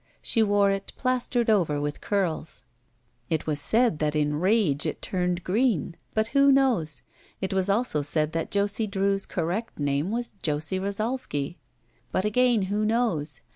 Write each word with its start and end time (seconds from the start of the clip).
She 0.23 0.41
wore 0.41 0.71
it 0.71 0.93
plastered 0.97 1.47
over 1.47 1.79
with 1.79 2.01
curls. 2.01 2.63
It 3.29 3.45
was 3.45 3.61
said 3.61 3.99
243 3.99 4.01
ROULETTE 4.01 4.13
that 4.33 4.35
in 4.35 4.39
rage 4.41 4.85
it 4.87 4.99
turned 4.99 5.43
green. 5.43 5.95
But 6.15 6.29
who 6.29 6.51
knows? 6.51 7.03
It 7.39 7.53
was 7.53 7.69
also 7.69 8.01
said 8.01 8.31
that 8.31 8.49
Josie 8.49 8.87
Drew's 8.87 9.27
correct 9.27 9.77
name 9.77 10.09
was 10.09 10.33
Josie 10.41 10.79
Rosalsky. 10.79 11.57
But 12.11 12.25
again 12.25 12.63
who 12.63 12.83
knows? 12.83 13.41